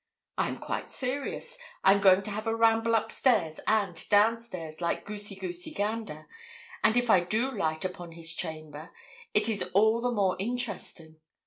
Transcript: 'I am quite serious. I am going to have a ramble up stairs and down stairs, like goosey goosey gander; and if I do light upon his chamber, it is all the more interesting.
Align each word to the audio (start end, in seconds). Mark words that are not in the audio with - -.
'I 0.39 0.47
am 0.47 0.57
quite 0.57 0.89
serious. 0.89 1.59
I 1.83 1.91
am 1.93 2.01
going 2.01 2.23
to 2.23 2.31
have 2.31 2.47
a 2.47 2.55
ramble 2.55 2.95
up 2.95 3.11
stairs 3.11 3.59
and 3.67 4.03
down 4.09 4.39
stairs, 4.39 4.81
like 4.81 5.05
goosey 5.05 5.35
goosey 5.35 5.69
gander; 5.71 6.27
and 6.83 6.97
if 6.97 7.11
I 7.11 7.19
do 7.19 7.51
light 7.51 7.85
upon 7.85 8.13
his 8.13 8.33
chamber, 8.33 8.89
it 9.35 9.47
is 9.47 9.69
all 9.75 10.01
the 10.01 10.09
more 10.09 10.35
interesting. 10.39 11.17